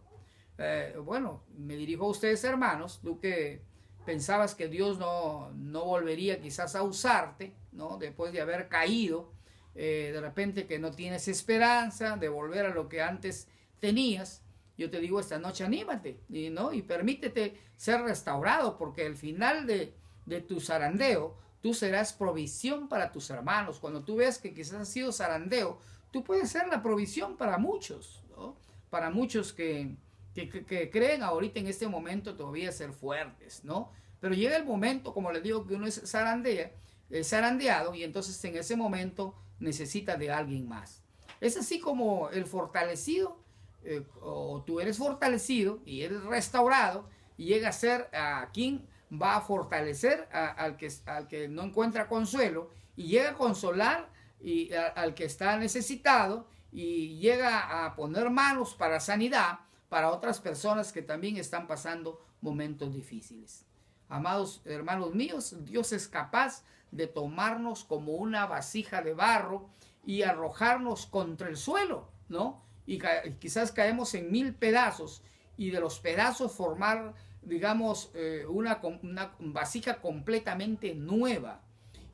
bueno, 1.06 1.44
me 1.58 1.78
dirijo 1.78 2.06
a 2.06 2.10
ustedes 2.10 2.44
hermanos, 2.44 3.00
tú 3.02 3.20
que 3.20 3.62
pensabas 4.06 4.56
que 4.56 4.68
Dios 4.68 4.98
no, 4.98 5.52
no 5.56 5.86
volvería 5.86 6.40
quizás 6.40 6.76
a 6.76 6.84
usarte, 6.84 7.54
¿no? 7.72 7.98
Después 7.98 8.32
de 8.32 8.42
haber 8.42 8.68
caído, 8.68 9.32
eh, 9.76 10.12
de 10.14 10.22
repente 10.22 10.68
que 10.68 10.80
no 10.80 10.92
tienes 10.92 11.28
esperanza 11.28 12.16
de 12.16 12.30
volver 12.30 12.66
a 12.66 12.74
lo 12.74 12.88
que 12.88 13.02
antes 13.02 13.48
tenías, 13.80 14.42
yo 14.78 14.90
te 14.90 15.00
digo 15.00 15.20
esta 15.20 15.38
noche 15.38 15.64
anímate 15.64 16.20
y, 16.30 16.50
¿no? 16.50 16.74
y 16.74 16.82
permítete 16.82 17.58
ser 17.76 18.02
restaurado 18.02 18.78
porque 18.78 19.06
al 19.06 19.16
final 19.16 19.68
de, 19.68 19.94
de 20.26 20.42
tu 20.42 20.60
zarandeo 20.60 21.38
tú 21.62 21.74
serás 21.74 22.14
provisión 22.14 22.88
para 22.88 23.12
tus 23.12 23.30
hermanos. 23.30 23.80
Cuando 23.80 24.04
tú 24.04 24.18
ves 24.18 24.38
que 24.38 24.54
quizás 24.54 24.82
has 24.82 24.90
sido 24.90 25.12
zarandeo, 25.12 25.80
tú 26.12 26.24
puedes 26.24 26.50
ser 26.50 26.68
la 26.68 26.82
provisión 26.82 27.36
para 27.36 27.58
muchos, 27.58 28.24
¿no? 28.30 28.56
para 28.90 29.10
muchos 29.10 29.52
que, 29.52 29.96
que, 30.36 30.90
creen 30.92 31.24
ahorita 31.24 31.60
en 31.60 31.68
este 31.68 31.88
momento 31.88 32.36
todavía 32.36 32.72
ser 32.72 32.92
fuertes, 32.92 33.64
¿no? 33.64 33.92
Pero 34.20 34.36
llega 34.36 34.58
el 34.58 34.66
momento, 34.66 35.14
como 35.14 35.32
les 35.32 35.42
digo, 35.42 35.66
que 35.66 35.76
uno 35.76 35.88
es 35.88 36.02
zarandea, 36.06 36.72
es 37.10 37.30
zarandeado 37.30 37.96
y 37.96 38.04
entonces 38.04 38.44
en 38.44 38.58
ese 38.58 38.76
momento 38.76 39.34
necesita 39.60 40.18
de 40.18 40.32
alguien 40.32 40.68
más. 40.68 41.02
Es 41.40 41.56
así 41.58 41.80
como 41.80 42.30
el 42.30 42.46
fortalecido, 42.46 43.40
eh, 43.84 44.04
o 44.22 44.64
tú 44.66 44.80
eres 44.80 44.98
fortalecido 44.98 45.80
y 45.86 46.02
eres 46.02 46.24
restaurado 46.24 47.08
y 47.38 47.46
llega 47.46 47.70
a 47.70 47.74
ser 47.74 48.10
a 48.14 48.50
quien 48.54 48.86
va 49.12 49.38
a 49.38 49.42
fortalecer 49.42 50.28
al, 50.32 50.76
que, 50.76 50.92
al 51.06 51.28
que 51.28 51.48
no 51.48 51.64
encuentra 51.64 52.08
consuelo 52.08 52.72
y 52.98 53.08
llega 53.08 53.32
a 53.32 53.36
consolar 53.36 54.10
y, 54.42 54.74
al 54.74 55.14
que 55.14 55.26
está 55.26 55.58
necesitado 55.58 56.48
y 56.72 57.20
llega 57.20 57.86
a 57.86 57.96
poner 57.96 58.30
manos 58.30 58.74
para 58.74 59.00
sanidad 59.00 59.60
para 59.90 60.12
otras 60.12 60.40
personas 60.40 60.92
que 60.92 61.02
también 61.02 61.38
están 61.38 61.68
pasando 61.68 62.22
momentos 62.42 62.94
difíciles. 62.94 63.66
Amados 64.08 64.62
hermanos 64.66 65.14
míos, 65.14 65.56
Dios 65.66 65.92
es 65.92 66.08
capaz 66.08 66.64
de 66.92 67.08
tomarnos 67.08 67.84
como 67.84 68.14
una 68.14 68.46
vasija 68.46 69.02
de 69.02 69.14
barro 69.14 69.70
y 70.06 70.22
arrojarnos 70.22 71.08
contra 71.08 71.50
el 71.50 71.58
suelo, 71.58 72.10
¿no? 72.30 72.64
Y 72.86 73.00
quizás 73.40 73.72
caemos 73.72 74.14
en 74.14 74.32
mil 74.32 74.54
pedazos 74.54 75.24
y 75.58 75.72
de 75.72 75.80
los 75.80 76.00
pedazos 76.00 76.54
formar, 76.54 77.16
digamos, 77.42 78.12
eh, 78.14 78.46
una, 78.48 78.80
una 79.02 79.36
vasija 79.40 80.02
completamente 80.02 80.94
nueva. 80.94 81.62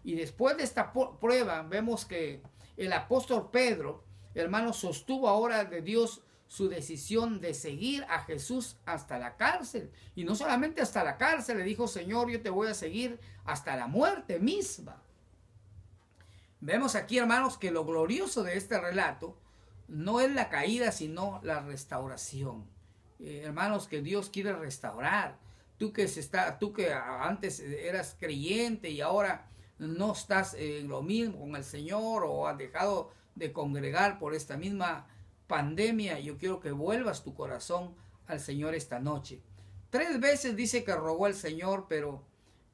Y 0.04 0.16
después 0.16 0.58
de 0.58 0.64
esta 0.64 0.94
prueba 0.94 1.62
vemos 1.64 2.06
que 2.06 2.42
el 2.78 2.94
apóstol 2.94 3.50
Pedro, 3.52 4.04
hermano, 4.34 4.72
sostuvo 4.74 5.28
ahora 5.28 5.66
de 5.66 5.82
Dios 5.82 6.24
su 6.52 6.68
decisión 6.68 7.40
de 7.40 7.54
seguir 7.54 8.06
a 8.10 8.24
Jesús 8.24 8.76
hasta 8.86 9.18
la 9.18 9.38
cárcel. 9.38 9.90
Y 10.16 10.26
no 10.26 10.36
solamente 10.36 10.82
hasta 10.82 11.02
la 11.02 11.16
cárcel, 11.16 11.60
le 11.60 11.64
dijo, 11.64 11.88
Señor, 11.88 12.30
yo 12.30 12.42
te 12.42 12.50
voy 12.50 12.68
a 12.68 12.74
seguir 12.74 13.22
hasta 13.46 13.78
la 13.78 13.88
muerte 13.88 14.38
misma. 14.38 15.02
Vemos 16.60 16.96
aquí, 16.96 17.20
hermanos, 17.20 17.58
que 17.58 17.72
lo 17.72 17.86
glorioso 17.86 18.44
de 18.44 18.58
este 18.58 18.78
relato 18.82 19.38
no 19.88 20.20
es 20.20 20.30
la 20.30 20.50
caída, 20.50 20.92
sino 20.92 21.40
la 21.42 21.62
restauración. 21.62 22.66
Eh, 23.22 23.44
hermanos, 23.46 23.88
que 23.88 24.02
Dios 24.02 24.30
quiere 24.30 24.52
restaurar. 24.52 25.38
Tú 25.78 25.94
que, 25.94 26.10
se 26.10 26.20
está, 26.20 26.60
tú 26.60 26.74
que 26.74 26.92
antes 26.94 27.62
eras 27.62 28.18
creyente 28.20 28.90
y 28.90 29.00
ahora 29.00 29.48
no 29.80 30.12
estás 30.12 30.54
en 30.56 30.90
lo 30.90 31.02
mismo 31.02 31.40
con 31.40 31.56
el 31.56 31.64
Señor 31.64 32.26
o 32.26 32.46
has 32.46 32.58
dejado 32.58 33.10
de 33.36 33.54
congregar 33.54 34.20
por 34.20 34.36
esta 34.36 34.58
misma 34.58 35.08
pandemia, 35.52 36.18
yo 36.22 36.38
quiero 36.38 36.62
que 36.62 36.72
vuelvas 36.72 37.26
tu 37.26 37.34
corazón 37.34 37.94
al 38.26 38.40
Señor 38.40 38.74
esta 38.74 39.02
noche. 39.02 39.42
Tres 39.90 40.18
veces 40.22 40.56
dice 40.56 40.86
que 40.86 40.96
rogó 40.96 41.26
al 41.26 41.34
Señor, 41.34 41.88
pero 41.90 42.24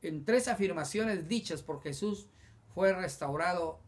en 0.03 0.23
tres 0.23 0.47
afirmaciones 0.47 1.27
dichas 1.27 1.63
por 1.63 1.81
Jesús 1.81 2.27
fue 2.75 2.93
restaurado 2.93 3.79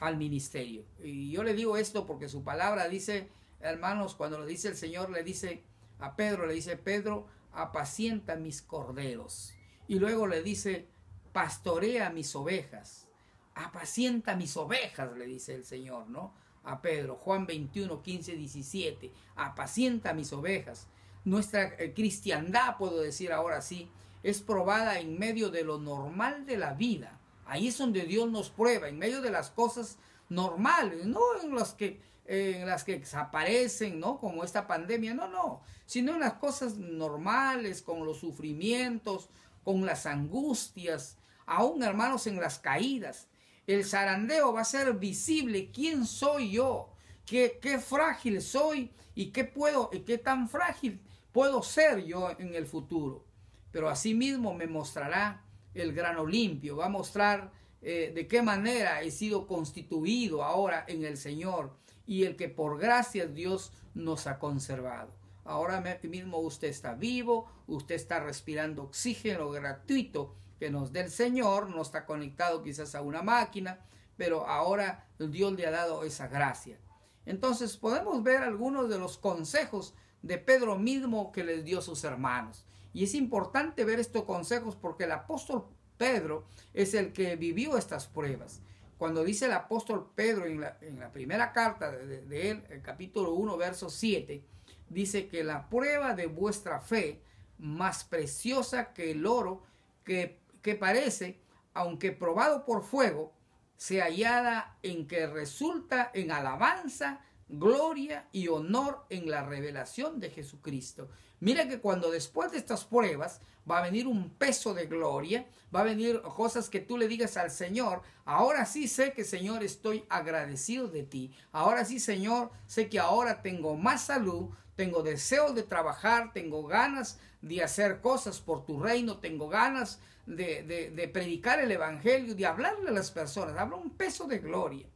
al 0.00 0.16
ministerio. 0.16 0.84
Y 1.00 1.30
yo 1.30 1.44
le 1.44 1.54
digo 1.54 1.76
esto 1.76 2.04
porque 2.04 2.28
su 2.28 2.42
palabra 2.42 2.88
dice, 2.88 3.28
hermanos, 3.60 4.16
cuando 4.16 4.36
lo 4.36 4.46
dice 4.46 4.66
el 4.66 4.76
Señor, 4.76 5.10
le 5.10 5.22
dice 5.22 5.62
a 6.00 6.16
Pedro, 6.16 6.48
le 6.48 6.54
dice, 6.54 6.76
Pedro, 6.76 7.28
apacienta 7.52 8.34
mis 8.34 8.62
corderos. 8.62 9.54
Y 9.86 10.00
luego 10.00 10.26
le 10.26 10.42
dice, 10.42 10.88
pastorea 11.32 12.10
mis 12.10 12.34
ovejas. 12.34 13.06
Apacienta 13.54 14.34
mis 14.34 14.56
ovejas, 14.56 15.16
le 15.16 15.26
dice 15.26 15.54
el 15.54 15.64
Señor, 15.64 16.08
¿no? 16.08 16.41
A 16.64 16.80
Pedro, 16.80 17.16
Juan 17.16 17.46
21, 17.46 18.02
15, 18.02 18.36
17, 18.36 19.12
apacienta 19.36 20.14
mis 20.14 20.32
ovejas. 20.32 20.86
Nuestra 21.24 21.74
eh, 21.78 21.92
cristiandad, 21.94 22.76
puedo 22.76 23.00
decir 23.00 23.32
ahora 23.32 23.62
sí, 23.62 23.88
es 24.22 24.40
probada 24.40 25.00
en 25.00 25.18
medio 25.18 25.50
de 25.50 25.64
lo 25.64 25.78
normal 25.78 26.46
de 26.46 26.56
la 26.56 26.74
vida. 26.74 27.18
Ahí 27.46 27.68
es 27.68 27.78
donde 27.78 28.04
Dios 28.04 28.30
nos 28.30 28.50
prueba, 28.50 28.88
en 28.88 28.98
medio 28.98 29.20
de 29.20 29.30
las 29.30 29.50
cosas 29.50 29.98
normales, 30.28 31.04
no 31.04 31.20
en 31.42 31.54
las 31.54 31.74
que, 31.74 32.00
en 32.26 32.66
las 32.66 32.84
que 32.84 32.98
desaparecen, 32.98 33.98
¿no? 33.98 34.18
Como 34.18 34.44
esta 34.44 34.66
pandemia, 34.66 35.14
no, 35.14 35.28
no, 35.28 35.62
sino 35.86 36.14
en 36.14 36.20
las 36.20 36.34
cosas 36.34 36.76
normales, 36.76 37.82
con 37.82 38.04
los 38.06 38.18
sufrimientos, 38.18 39.28
con 39.64 39.84
las 39.84 40.06
angustias, 40.06 41.18
aún 41.46 41.82
hermanos 41.82 42.26
en 42.26 42.40
las 42.40 42.58
caídas 42.58 43.28
el 43.66 43.84
zarandeo 43.84 44.52
va 44.52 44.62
a 44.62 44.64
ser 44.64 44.92
visible 44.94 45.70
quién 45.70 46.04
soy 46.06 46.52
yo, 46.52 46.92
qué, 47.24 47.80
frágil 47.84 48.40
soy 48.42 48.90
y 49.14 49.26
qué 49.26 49.44
puedo, 49.44 49.90
y 49.92 50.00
qué 50.00 50.18
tan 50.18 50.48
frágil 50.48 51.00
puedo 51.32 51.62
ser 51.62 52.04
yo 52.04 52.30
en 52.38 52.54
el 52.54 52.66
futuro. 52.66 53.24
Pero 53.70 53.88
asimismo 53.88 54.54
me 54.54 54.66
mostrará 54.66 55.44
el 55.74 55.92
grano 55.92 56.26
limpio, 56.26 56.76
va 56.76 56.86
a 56.86 56.90
mostrar 56.90 57.52
eh, 57.80 58.12
de 58.14 58.26
qué 58.26 58.42
manera 58.42 59.00
he 59.02 59.10
sido 59.10 59.46
constituido 59.46 60.42
ahora 60.44 60.84
en 60.86 61.04
el 61.04 61.16
Señor 61.16 61.76
y 62.06 62.24
el 62.24 62.36
que 62.36 62.48
por 62.48 62.78
gracia 62.78 63.26
Dios 63.26 63.72
nos 63.94 64.26
ha 64.26 64.38
conservado. 64.38 65.14
Ahora 65.44 65.82
mismo 66.02 66.38
usted 66.38 66.68
está 66.68 66.94
vivo, 66.94 67.48
usted 67.66 67.96
está 67.96 68.20
respirando 68.20 68.84
oxígeno 68.84 69.50
gratuito 69.50 70.36
que 70.62 70.70
nos 70.70 70.92
dé 70.92 71.00
el 71.00 71.10
Señor, 71.10 71.70
no 71.70 71.82
está 71.82 72.06
conectado 72.06 72.62
quizás 72.62 72.94
a 72.94 73.02
una 73.02 73.20
máquina, 73.20 73.80
pero 74.16 74.46
ahora 74.46 75.08
Dios 75.18 75.54
le 75.54 75.66
ha 75.66 75.72
dado 75.72 76.04
esa 76.04 76.28
gracia. 76.28 76.78
Entonces 77.26 77.76
podemos 77.76 78.22
ver 78.22 78.42
algunos 78.42 78.88
de 78.88 78.96
los 78.96 79.18
consejos 79.18 79.92
de 80.22 80.38
Pedro 80.38 80.78
mismo 80.78 81.32
que 81.32 81.42
les 81.42 81.64
dio 81.64 81.80
a 81.80 81.82
sus 81.82 82.04
hermanos. 82.04 82.64
Y 82.92 83.02
es 83.02 83.14
importante 83.16 83.84
ver 83.84 83.98
estos 83.98 84.22
consejos 84.22 84.76
porque 84.76 85.02
el 85.02 85.10
apóstol 85.10 85.64
Pedro 85.98 86.44
es 86.74 86.94
el 86.94 87.12
que 87.12 87.34
vivió 87.34 87.76
estas 87.76 88.06
pruebas. 88.06 88.60
Cuando 88.98 89.24
dice 89.24 89.46
el 89.46 89.52
apóstol 89.54 90.12
Pedro 90.14 90.46
en 90.46 90.60
la, 90.60 91.10
primera 91.12 91.52
carta 91.52 91.90
de, 91.90 92.24
de, 92.24 92.50
él, 92.50 92.64
el 92.70 92.82
capítulo 92.82 93.32
1, 93.32 93.56
verso 93.56 93.90
7, 93.90 94.44
dice 94.90 95.26
que 95.26 95.42
la 95.42 95.68
prueba 95.68 96.14
de 96.14 96.26
vuestra 96.26 96.80
fe, 96.80 97.20
más 97.58 98.04
preciosa 98.04 98.92
que 98.92 99.10
el 99.10 99.26
oro, 99.26 99.64
que 100.04 100.41
que 100.62 100.74
parece, 100.74 101.40
aunque 101.74 102.12
probado 102.12 102.64
por 102.64 102.82
fuego, 102.82 103.32
se 103.76 104.00
hallada 104.00 104.78
en 104.82 105.06
que 105.06 105.26
resulta 105.26 106.10
en 106.14 106.30
alabanza, 106.30 107.20
gloria 107.48 108.28
y 108.32 108.48
honor 108.48 109.04
en 109.10 109.28
la 109.28 109.42
revelación 109.42 110.20
de 110.20 110.30
Jesucristo. 110.30 111.08
Mira 111.40 111.66
que 111.68 111.80
cuando 111.80 112.10
después 112.10 112.52
de 112.52 112.58
estas 112.58 112.84
pruebas 112.84 113.40
va 113.68 113.78
a 113.78 113.82
venir 113.82 114.06
un 114.06 114.30
peso 114.30 114.74
de 114.74 114.86
gloria, 114.86 115.46
va 115.74 115.80
a 115.80 115.84
venir 115.84 116.22
cosas 116.22 116.68
que 116.68 116.80
tú 116.80 116.96
le 116.96 117.08
digas 117.08 117.36
al 117.36 117.50
Señor, 117.50 118.02
ahora 118.24 118.64
sí 118.64 118.86
sé 118.88 119.12
que 119.12 119.24
Señor 119.24 119.62
estoy 119.62 120.04
agradecido 120.08 120.88
de 120.88 121.02
ti, 121.02 121.32
ahora 121.50 121.84
sí 121.84 121.98
Señor 121.98 122.50
sé 122.66 122.88
que 122.88 123.00
ahora 123.00 123.42
tengo 123.42 123.76
más 123.76 124.02
salud, 124.02 124.50
tengo 124.76 125.02
deseos 125.02 125.54
de 125.54 125.62
trabajar, 125.62 126.32
tengo 126.32 126.66
ganas 126.66 127.18
de 127.40 127.62
hacer 127.62 128.00
cosas 128.00 128.40
por 128.40 128.64
tu 128.64 128.80
reino, 128.80 129.18
tengo 129.18 129.48
ganas 129.48 130.00
de, 130.26 131.10
predicar 131.12 131.60
el 131.60 131.70
Evangelio, 131.70 132.34
de 132.34 132.46
hablarle 132.46 132.88
a 132.88 132.92
las 132.92 133.10
personas, 133.10 133.56
habla 133.58 133.76
un 133.76 133.90
peso 133.90 134.26
de 134.26 134.38
gloria. 134.38 134.86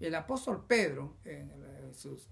El 0.00 0.14
apóstol 0.14 0.64
Pedro, 0.66 1.14
en, 1.24 1.50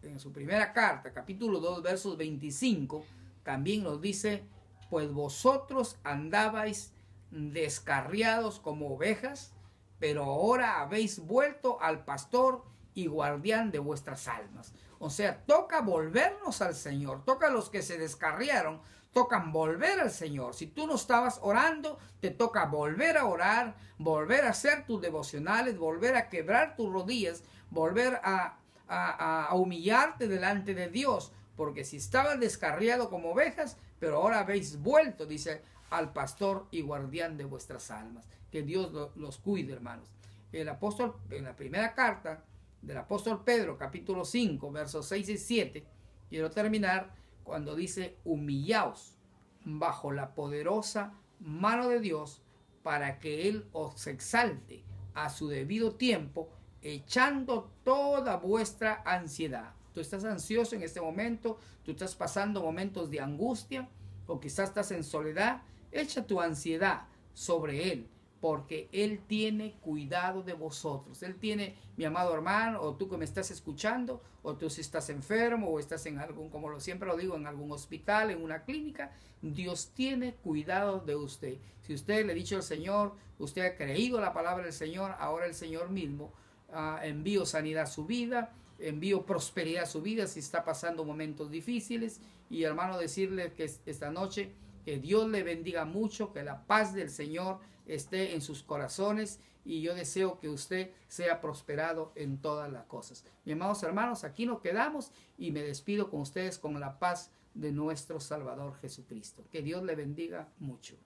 en 0.03 0.21
su 0.21 0.33
primera 0.33 0.73
carta, 0.73 1.13
capítulo 1.13 1.61
2, 1.61 1.83
versos 1.83 2.17
25, 2.17 3.05
también 3.43 3.83
nos 3.83 4.01
dice, 4.01 4.43
pues 4.91 5.13
vosotros 5.13 5.99
andabais 6.05 6.93
descarriados 7.31 8.61
como 8.61 8.95
ovejas, 8.95 9.53
pero 9.99 10.25
ahora 10.25 10.81
habéis 10.81 11.19
vuelto 11.19 11.81
al 11.81 12.05
pastor 12.05 12.65
y 12.95 13.07
guardián 13.07 13.71
de 13.71 13.79
vuestras 13.79 14.29
almas. 14.29 14.75
O 15.05 15.11
sea, 15.11 15.45
toca 15.47 15.81
volvernos 15.81 16.63
al 16.63 16.77
Señor, 16.77 17.25
toca 17.25 17.49
a 17.49 17.51
los 17.51 17.71
que 17.71 17.83
se 17.83 17.99
descarriaron, 17.99 18.81
tocan 19.13 19.51
volver 19.51 19.99
al 19.99 20.13
Señor. 20.13 20.55
Si 20.55 20.69
tú 20.69 20.87
no 20.87 20.95
estabas 20.95 21.41
orando, 21.43 21.99
te 22.21 22.31
toca 22.31 22.67
volver 22.67 23.19
a 23.19 23.27
orar, 23.27 23.75
volver 23.99 24.45
a 24.45 24.51
hacer 24.51 24.87
tus 24.87 25.03
devocionales, 25.03 25.77
volver 25.77 26.15
a 26.15 26.29
quebrar 26.29 26.77
tus 26.77 26.93
rodillas, 26.93 27.43
volver 27.71 28.21
a, 28.23 28.59
a, 28.87 29.47
a 29.47 29.55
humillarte 29.57 30.29
delante 30.29 30.73
de 30.73 30.87
Dios. 30.87 31.33
Porque 31.57 31.85
si 31.85 31.97
estabas 31.97 32.39
descarriado 32.39 33.11
como 33.11 33.33
ovejas, 33.33 33.79
pero 33.99 34.19
ahora 34.19 34.39
habéis 34.39 34.81
vuelto, 34.81 35.27
dice, 35.27 35.63
al 35.91 36.13
pastor 36.13 36.69
y 36.71 36.83
guardián 36.83 37.37
de 37.37 37.45
vuestras 37.45 37.91
almas. 37.91 38.29
Que 38.53 38.63
Dios 38.63 38.93
los 39.17 39.39
cuide, 39.39 39.73
hermanos. 39.73 40.09
El 40.53 40.69
apóstol, 40.69 41.17
en 41.31 41.43
la 41.43 41.57
primera 41.57 41.93
carta 41.93 42.45
del 42.83 42.99
apóstol 42.99 43.43
Pedro, 43.45 43.79
capítulo 43.79 44.25
5, 44.25 44.71
versos 44.73 45.07
6 45.07 45.29
y 45.29 45.39
7, 45.39 45.87
quiero 46.29 46.51
terminar 46.51 47.15
cuando 47.45 47.77
dice, 47.77 48.19
humillaos 48.25 49.17
bajo 49.65 50.11
la 50.11 50.35
poderosa 50.35 51.15
mano 51.39 51.89
de 51.89 52.01
Dios 52.01 52.43
para 52.83 53.19
que 53.21 53.49
Él 53.49 53.69
os 53.73 54.07
exalte 54.09 54.83
a 55.15 55.31
su 55.31 55.49
debido 55.49 55.95
tiempo, 55.95 56.51
echando 56.81 57.71
toda 57.85 58.37
vuestra 58.37 59.03
ansiedad. 59.05 59.75
Tú 59.95 60.01
estás 60.01 60.25
ansioso 60.25 60.75
en 60.75 60.83
este 60.83 61.01
momento, 61.01 61.59
tú 61.85 61.93
estás 61.93 62.17
pasando 62.17 62.63
momentos 62.63 63.11
de 63.11 63.21
angustia 63.21 63.89
o 64.27 64.41
quizás 64.41 64.71
estás 64.71 64.91
en 64.91 65.05
soledad, 65.05 65.63
echa 65.93 66.27
tu 66.27 66.41
ansiedad 66.41 67.03
sobre 67.35 67.93
Él 67.93 68.09
porque 68.43 68.89
Él 68.91 69.21
tiene 69.29 69.75
cuidado 69.83 70.43
de 70.43 70.53
vosotros. 70.53 71.23
Él 71.23 71.37
tiene, 71.37 71.77
mi 71.97 72.05
amado 72.05 72.35
hermano, 72.35 72.83
o 72.83 72.97
tú 72.97 73.09
que 73.09 73.17
me 73.17 73.25
estás 73.25 73.53
escuchando, 73.53 74.21
o 74.43 74.57
tú 74.57 74.69
si 74.69 74.81
estás 74.81 75.11
enfermo, 75.11 75.69
o 75.69 75.79
estás 75.79 76.05
en 76.07 76.19
algún, 76.19 76.51
como 76.51 76.69
lo 76.69 76.81
siempre 76.81 77.07
lo 77.07 77.17
digo, 77.17 77.37
en 77.37 77.47
algún 77.47 77.71
hospital, 77.71 78.33
en 78.33 78.43
una 78.43 78.65
clínica, 78.65 79.13
Dios 79.43 79.93
tiene 79.95 80.35
cuidado 80.35 80.99
de 80.99 81.15
usted. 81.15 81.59
Si 81.83 81.95
usted 81.95 82.27
le 82.27 82.33
ha 82.33 82.35
dicho 82.35 82.57
al 82.57 82.65
Señor, 82.65 83.15
usted 83.39 83.65
ha 83.65 83.77
creído 83.77 84.21
la 84.21 84.33
palabra 84.33 84.65
del 84.65 84.73
Señor, 84.73 85.15
ahora 85.21 85.47
el 85.47 85.55
Señor 85.55 85.91
mismo 85.91 86.33
uh, 86.71 87.01
envío 87.01 87.47
sanidad 87.47 87.85
a 87.85 87.87
su 87.87 88.07
vida, 88.07 88.53
envío 88.81 89.25
prosperidad 89.25 89.85
a 89.85 89.87
su 89.87 90.03
vida 90.03 90.27
si 90.27 90.41
está 90.41 90.65
pasando 90.65 91.05
momentos 91.05 91.49
difíciles. 91.49 92.21
Y 92.51 92.65
hermano, 92.65 92.99
decirle 92.99 93.53
que 93.53 93.71
esta 93.87 94.11
noche, 94.11 94.51
que 94.85 94.99
Dios 94.99 95.31
le 95.31 95.45
bendiga 95.45 95.85
mucho, 95.85 96.33
que 96.33 96.43
la 96.43 96.67
paz 96.67 96.93
del 96.93 97.09
Señor 97.09 97.61
esté 97.87 98.35
en 98.35 98.41
sus 98.41 98.63
corazones 98.63 99.41
y 99.65 99.81
yo 99.81 99.95
deseo 99.95 100.39
que 100.39 100.49
usted 100.49 100.91
sea 101.09 101.41
prosperado 101.41 102.13
en 102.15 102.39
todas 102.39 102.71
las 102.71 102.85
cosas. 102.85 103.25
Mis 103.45 103.55
amados 103.55 103.83
hermanos, 103.83 104.25
aquí 104.25 104.47
nos 104.47 104.61
quedamos 104.61 105.13
y 105.39 105.53
me 105.53 105.63
despido 105.63 106.11
con 106.11 106.21
ustedes 106.21 106.59
con 106.59 106.79
la 106.81 106.99
paz 106.99 107.31
de 107.55 107.73
nuestro 107.73 108.21
Salvador 108.21 108.75
Jesucristo. 108.81 109.45
Que 109.51 109.63
Dios 109.63 109.83
le 109.83 109.95
bendiga 109.95 110.49
mucho. 110.59 110.97